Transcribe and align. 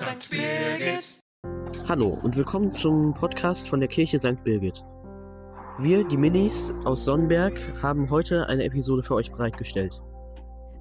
St. 0.00 0.30
Birgit. 0.30 1.20
Hallo 1.86 2.18
und 2.22 2.34
willkommen 2.34 2.72
zum 2.72 3.12
Podcast 3.12 3.68
von 3.68 3.80
der 3.80 3.88
Kirche 3.90 4.18
St. 4.18 4.42
Birgit. 4.44 4.82
Wir, 5.78 6.08
die 6.08 6.16
Minis 6.16 6.72
aus 6.86 7.04
Sonnenberg, 7.04 7.60
haben 7.82 8.08
heute 8.08 8.46
eine 8.46 8.64
Episode 8.64 9.02
für 9.02 9.16
euch 9.16 9.30
bereitgestellt. 9.30 10.00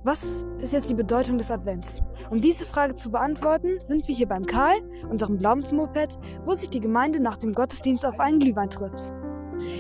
Was 0.06 0.46
ist 0.62 0.72
jetzt 0.72 0.90
die 0.90 0.94
Bedeutung 0.94 1.38
des 1.38 1.52
Advents? 1.52 2.00
Um 2.30 2.40
diese 2.40 2.64
Frage 2.64 2.94
zu 2.94 3.12
beantworten, 3.12 3.78
sind 3.82 4.08
wir 4.08 4.16
hier 4.16 4.30
beim 4.30 4.46
Karl, 4.46 4.80
unserem 5.10 5.38
Glaubensmoped, 5.38 6.16
wo 6.46 6.54
sich 6.54 6.70
die 6.70 6.80
Gemeinde 6.80 7.22
nach 7.22 7.36
dem 7.36 7.52
Gottesdienst 7.52 8.06
auf 8.06 8.22
einen 8.22 8.40
Glühwein 8.40 8.70
trifft. 8.70 9.12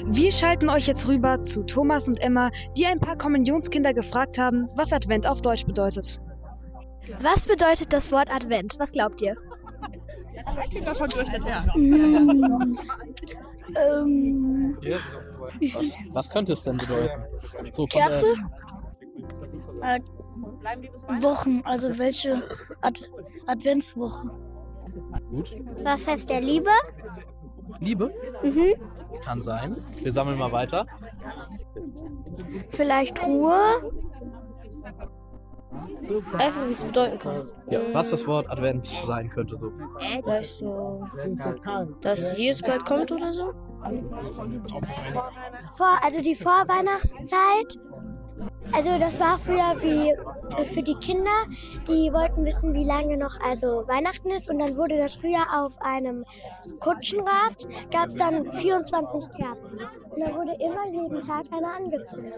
Wir 0.04 0.34
schalten 0.34 0.68
euch 0.68 0.86
jetzt 0.86 1.08
rüber 1.08 1.42
zu 1.42 1.64
Thomas 1.64 2.10
und 2.10 2.20
Emma, 2.20 2.50
die 2.78 2.86
ein 2.86 3.00
paar 3.00 3.18
Kommunionskinder 3.18 3.94
gefragt 3.94 4.38
haben, 4.38 4.68
was 4.76 4.92
Advent 4.92 5.26
auf 5.26 5.42
Deutsch 5.42 5.66
bedeutet. 5.66 6.20
Was 7.20 7.48
bedeutet 7.48 7.92
das 7.94 8.12
Wort 8.12 8.30
Advent? 8.34 8.76
Was 8.80 8.92
glaubt 8.92 9.22
ihr? 9.22 9.36
Ähm, 13.76 14.78
Was, 15.74 15.96
was 16.12 16.30
könnte 16.30 16.54
es 16.54 16.64
denn 16.64 16.78
bedeuten? 16.78 17.22
So 17.72 17.86
Kerze? 17.86 18.36
Der, 19.82 19.96
Äh, 19.96 20.00
Wochen, 21.22 21.62
also 21.66 21.98
welche 21.98 22.42
Ad 22.82 23.02
Adventswochen? 23.48 24.32
gut. 25.30 25.56
Was 25.84 26.06
heißt 26.08 26.30
der 26.30 26.42
Liebe? 26.42 26.72
Liebe? 27.80 28.12
Mhm. 28.44 28.74
Kann 29.24 29.42
sein. 29.42 29.78
Wir 30.02 30.12
sammeln 30.12 30.38
mal 30.38 30.52
weiter. 30.52 30.86
Vielleicht 32.70 33.24
Ruhe? 33.26 33.92
Einfach, 35.72 36.66
wie 36.66 36.72
es 36.72 36.84
bedeuten 36.84 37.20
kann. 37.20 37.44
Ja, 37.70 37.80
was 37.94 38.10
das 38.10 38.26
Wort 38.26 38.50
Advent 38.50 38.88
sein 39.06 39.30
könnte 39.30 39.56
so. 39.58 39.72
Vielleicht 40.24 40.58
so, 40.58 41.08
dass 42.02 42.38
Jesus 42.38 42.62
bald 42.64 42.86
kommt 42.86 43.12
oder 43.12 43.32
so? 43.34 43.54
Vor, 45.76 46.00
also 46.04 46.22
die 46.22 46.36
Vorweihnachtszeit. 46.36 47.80
Also 48.72 48.98
das 49.00 49.20
war 49.20 49.38
früher 49.38 49.76
wie 49.82 50.14
für 50.66 50.84
die 50.84 50.96
Kinder, 50.96 51.46
die 51.88 52.12
wollten 52.12 52.46
wissen, 52.46 52.74
wie 52.74 52.84
lange 52.84 53.18
noch 53.18 53.40
also 53.42 53.88
Weihnachten 53.88 54.30
ist 54.32 54.50
und 54.50 54.60
dann 54.60 54.78
wurde 54.78 54.98
das 54.98 55.16
früher 55.16 55.46
auf 55.56 55.80
einem 55.82 56.26
Kutschenrad, 56.80 57.68
gab 57.92 58.10
es 58.10 58.16
dann 58.16 58.52
24 58.52 59.32
Kerzen. 59.32 59.80
Und 60.10 60.20
da 60.20 60.34
wurde 60.34 60.54
immer 60.54 60.88
jeden 60.92 61.22
Tag 61.22 61.46
eine 61.52 61.68
angezündet. 61.68 62.34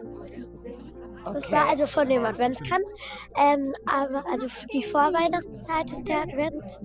Das 1.26 1.52
war 1.52 1.70
also 1.70 1.86
von 1.86 2.08
dem 2.08 2.26
Adventskranz. 2.26 2.92
Ähm, 3.38 3.74
aber 3.86 4.24
also 4.32 4.48
die 4.74 4.84
Vorweihnachtszeit 4.84 5.92
ist 5.92 6.08
der 6.08 6.22
Advent. 6.22 6.80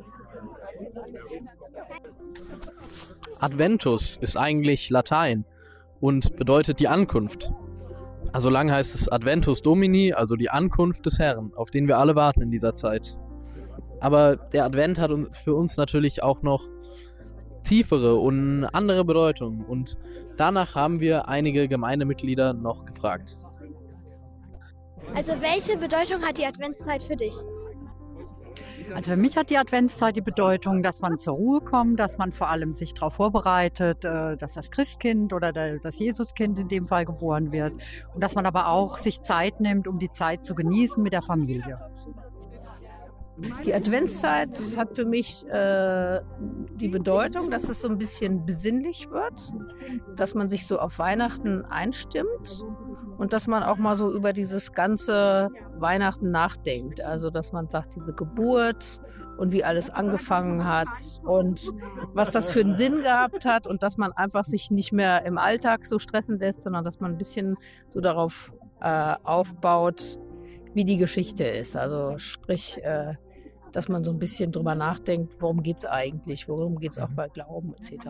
Adventus 3.39 4.17
ist 4.17 4.37
eigentlich 4.37 4.91
Latein 4.91 5.45
und 6.01 6.37
bedeutet 6.37 6.81
die 6.81 6.89
Ankunft. 6.89 7.51
Also 8.37 8.51
lang 8.51 8.71
heißt 8.71 8.95
es 8.95 9.09
Adventus 9.09 9.63
Domini, 9.63 10.13
also 10.13 10.37
die 10.37 10.51
Ankunft 10.51 11.07
des 11.07 11.19
Herrn, 11.19 11.55
auf 11.57 11.71
den 11.71 11.89
wir 11.89 11.97
alle 11.97 12.17
warten 12.17 12.43
in 12.43 12.51
dieser 12.51 12.75
Zeit. 12.75 13.19
Aber 14.01 14.37
der 14.37 14.67
Advent 14.67 14.99
hat 14.99 15.11
für 15.35 15.55
uns 15.55 15.79
natürlich 15.79 16.23
auch 16.23 16.43
noch 16.43 16.69
tiefere 17.63 18.17
und 18.17 18.67
andere 18.67 19.07
Bedeutung 19.07 19.65
und 19.65 19.97
danach 20.37 20.75
haben 20.75 21.01
wir 21.01 21.29
einige 21.31 21.67
Gemeindemitglieder 21.67 22.53
noch 22.53 22.85
gefragt. 22.85 23.35
Also 25.15 25.33
welche 25.41 25.79
Bedeutung 25.79 26.21
hat 26.21 26.37
die 26.37 26.45
Adventszeit 26.45 27.03
für 27.03 27.17
dich? 27.17 27.35
Also 28.95 29.11
für 29.13 29.17
mich 29.17 29.37
hat 29.37 29.51
die 29.51 29.59
Adventszeit 29.59 30.17
die 30.17 30.21
Bedeutung, 30.23 30.83
dass 30.83 31.01
man 31.01 31.19
zur 31.19 31.35
Ruhe 31.35 31.61
kommt, 31.61 31.99
dass 31.99 32.19
man 32.19 32.33
vor 32.33 32.49
allem 32.49 32.73
sich 32.73 32.95
darauf 32.95 33.15
vorbereitet, 33.15 34.05
äh, 34.05 34.37
dass 34.37 34.55
das 34.55 34.71
Christkind 34.71 35.33
oder 35.33 35.53
der- 35.53 35.79
das 35.79 35.99
Jesuskind 35.99 36.59
in 36.59 36.69
dem 36.69 36.87
Fall 36.87 37.05
geboren 37.05 37.53
wird 37.53 37.75
und 38.15 38.23
dass 38.23 38.35
man 38.35 38.47
aber 38.47 38.69
auch 38.69 38.99
sich 38.99 39.23
Zeit 39.23 39.61
nimmt, 39.61 39.87
um 39.89 39.99
die 39.99 40.13
Zeit 40.13 40.45
zu 40.47 40.55
genießen 40.55 41.03
mit 41.03 41.13
der 41.13 41.23
Familie. 41.23 41.79
Die 43.67 43.75
Adventszeit 43.75 44.59
hat 44.79 44.97
für 44.97 45.05
mich 45.05 45.47
äh, 45.49 46.21
die 46.81 46.89
Bedeutung, 46.89 47.51
dass 47.51 47.69
es 47.69 47.83
so 47.83 47.89
ein 47.89 47.99
bisschen 47.99 48.47
besinnlich 48.47 49.11
wird, 49.11 49.53
dass 50.17 50.35
man 50.35 50.49
sich 50.49 50.67
so 50.67 50.79
auf 50.79 50.99
Weihnachten 50.99 51.63
einstimmt 51.67 52.65
und 53.19 53.33
dass 53.33 53.47
man 53.47 53.63
auch 53.63 53.79
mal 53.79 53.97
so 53.97 54.13
über 54.13 54.33
dieses 54.33 54.73
ganze 54.73 55.49
Weihnachten 55.79 56.31
nachdenkt. 56.31 57.01
Also, 57.01 57.31
dass 57.31 57.53
man 57.53 57.69
sagt, 57.69 57.97
diese 57.97 58.13
Geburt 58.13 59.01
und 59.37 59.53
wie 59.53 59.65
alles 59.65 59.91
angefangen 59.91 60.65
hat 60.65 60.89
und 61.25 61.73
was 62.15 62.33
das 62.33 62.49
für 62.49 62.61
einen 62.61 62.73
Sinn 62.73 63.03
gehabt 63.03 63.45
hat 63.45 63.67
und 63.67 63.83
dass 63.83 63.97
man 63.97 64.13
einfach 64.13 64.45
sich 64.45 64.71
nicht 64.71 64.93
mehr 64.93 65.25
im 65.25 65.39
Alltag 65.39 65.85
so 65.85 65.99
stressen 65.99 66.39
lässt, 66.39 66.63
sondern 66.63 66.85
dass 66.85 67.01
man 67.01 67.13
ein 67.13 67.19
bisschen 67.19 67.57
so 67.89 68.01
darauf 68.01 68.53
äh, 68.81 69.15
aufbaut, 69.25 70.19
wie 70.75 70.85
die 70.85 70.97
Geschichte 70.97 71.45
ist. 71.45 71.77
Also 71.77 72.19
sprich, 72.19 72.83
äh, 72.83 73.15
dass 73.73 73.89
man 73.89 74.05
so 74.05 74.11
ein 74.11 74.19
bisschen 74.19 74.53
drüber 74.53 74.75
nachdenkt, 74.75 75.35
worum 75.41 75.63
geht 75.63 75.79
es 75.79 75.85
eigentlich, 75.85 76.49
worum 76.49 76.79
geht 76.79 76.93
es 76.93 76.99
auch 76.99 77.11
bei 77.11 77.29
Glauben 77.29 77.75
etc. 77.75 78.09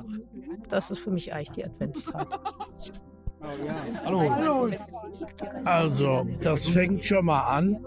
Das 0.69 0.91
ist 0.91 1.01
für 1.01 1.11
mich 1.11 1.33
eigentlich 1.33 1.51
die 1.51 1.65
Adventszeit. 1.65 2.29
Also, 5.65 6.27
das 6.41 6.69
fängt 6.69 7.05
schon 7.05 7.27
mal 7.27 7.41
an 7.41 7.85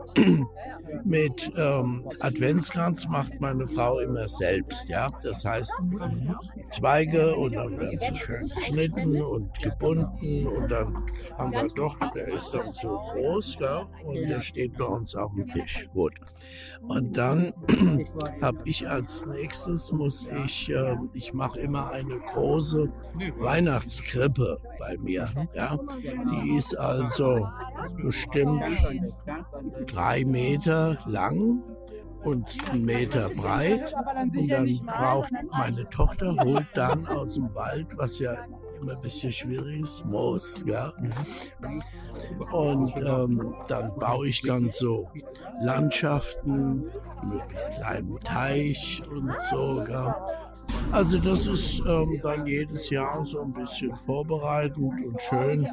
mit 1.04 1.52
ähm, 1.56 2.10
Adventskranz 2.20 3.08
macht 3.08 3.40
meine 3.40 3.68
Frau 3.68 4.00
immer 4.00 4.28
selbst, 4.28 4.90
ja. 4.90 5.10
Das 5.24 5.46
heißt 5.46 5.72
Zweige 6.70 7.36
und 7.36 7.54
dann 7.56 7.80
werden 7.80 8.00
sie 8.00 8.16
schön 8.16 8.50
geschnitten 8.56 9.22
und 9.22 9.60
gebunden 9.60 10.48
und 10.48 10.70
dann 10.70 11.04
haben 11.38 11.52
wir 11.52 11.68
doch, 11.76 11.98
der 12.14 12.28
ist 12.28 12.52
dann 12.52 12.74
so 12.74 13.00
groß, 13.14 13.58
ja, 13.60 13.86
und 14.04 14.16
der 14.16 14.40
steht 14.40 14.78
bei 14.78 14.86
uns 14.86 15.16
auf 15.16 15.32
dem 15.34 15.48
Tisch. 15.48 15.88
Gut. 15.94 16.14
Und 16.88 17.18
dann 17.18 17.54
habe 18.42 18.60
ich 18.66 18.88
als 18.88 19.26
nächstes 19.26 19.92
muss 19.92 20.28
ich, 20.46 20.70
äh, 20.70 20.96
ich 21.14 21.34
mache 21.34 21.60
immer 21.60 21.90
eine 21.92 22.20
große 22.20 22.92
Weihnachtskrippe 23.38 24.58
bei 24.80 24.98
mir, 24.98 25.28
ja. 25.54 25.78
Die 26.32 26.56
ist 26.56 26.78
also 26.78 27.48
bestimmt 27.96 28.64
drei 29.88 30.26
Meter 30.26 30.98
lang 31.06 31.64
und 32.24 32.58
einen 32.72 32.86
Meter 32.86 33.30
breit. 33.30 33.94
Und 34.32 34.50
dann 34.50 34.80
braucht 34.86 35.32
meine 35.52 35.90
Tochter, 35.90 36.36
holt 36.44 36.68
dann 36.74 37.08
aus 37.08 37.36
dem 37.36 37.54
Wald, 37.56 37.88
was 37.96 38.20
ja 38.20 38.36
immer 38.82 38.96
ein 38.96 39.02
bisschen 39.02 39.32
schwierig 39.32 39.82
ist, 39.82 40.06
Moos, 40.06 40.64
ja. 40.66 40.94
Und 42.52 42.96
ähm, 42.96 43.56
dann 43.68 43.94
baue 43.96 44.30
ich 44.30 44.42
dann 44.42 44.72
so 44.72 45.10
Landschaften 45.62 46.86
mit 47.24 47.76
kleinem 47.76 48.20
Teich 48.22 49.02
und 49.10 49.34
so, 49.50 49.86
ja. 49.88 50.49
Also 50.92 51.20
das 51.20 51.48
ist 51.48 51.80
ähm, 51.88 52.20
dann 52.22 52.46
jedes 52.46 52.90
Jahr 52.90 53.24
so 53.24 53.42
ein 53.42 53.54
bisschen 53.54 53.96
vorbereitend 53.96 55.06
und 55.06 55.22
schön. 55.22 55.68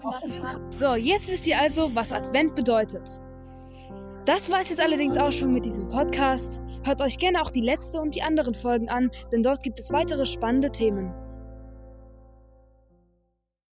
So, 0.70 0.94
jetzt 0.94 1.30
wisst 1.30 1.46
ihr 1.46 1.60
also, 1.60 1.90
was 1.94 2.12
Advent 2.12 2.54
bedeutet. 2.54 3.20
Das 4.26 4.50
war 4.50 4.60
es 4.60 4.70
jetzt 4.70 4.82
allerdings 4.82 5.16
auch 5.16 5.30
schon 5.30 5.52
mit 5.52 5.64
diesem 5.64 5.88
Podcast. 5.88 6.60
Hört 6.84 7.00
euch 7.00 7.16
gerne 7.16 7.40
auch 7.40 7.50
die 7.50 7.60
letzte 7.60 8.00
und 8.00 8.14
die 8.14 8.22
anderen 8.22 8.54
Folgen 8.54 8.88
an, 8.88 9.10
denn 9.32 9.42
dort 9.42 9.62
gibt 9.62 9.78
es 9.78 9.92
weitere 9.92 10.26
spannende 10.26 10.70
Themen. 10.70 11.14